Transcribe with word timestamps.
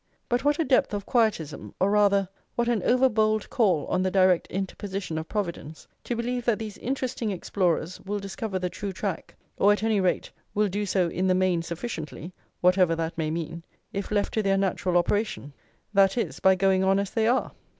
But 0.29 0.43
what 0.43 0.57
a 0.57 0.63
depth 0.65 0.95
of 0.95 1.05
Quietism, 1.05 1.75
or 1.79 1.91
rather, 1.91 2.27
what 2.55 2.67
an 2.67 2.81
over 2.81 3.07
bold 3.07 3.51
call 3.51 3.85
on 3.85 4.01
the 4.01 4.09
direct 4.09 4.47
interposition 4.47 5.19
of 5.19 5.29
Providence, 5.29 5.87
to 6.05 6.15
believe 6.15 6.43
that 6.45 6.57
these 6.57 6.79
interesting 6.79 7.29
explorers 7.29 7.99
will 8.01 8.17
discover 8.17 8.57
the 8.57 8.67
true 8.67 8.91
track, 8.93 9.35
or 9.57 9.71
at 9.71 9.83
any 9.83 10.01
rate, 10.01 10.31
"will 10.55 10.69
do 10.69 10.87
so 10.87 11.07
in 11.07 11.27
the 11.27 11.35
main 11.35 11.61
sufficiently" 11.61 12.33
(whatever 12.61 12.95
that 12.95 13.15
may 13.15 13.29
mean) 13.29 13.63
if 13.93 14.09
left 14.09 14.33
to 14.33 14.41
their 14.41 14.57
natural 14.57 14.97
operation; 14.97 15.53
that 15.93 16.17
is, 16.17 16.39
by 16.39 16.55
going 16.55 16.83
on 16.83 16.97
as 16.97 17.11
they 17.11 17.27
are! 17.27 17.51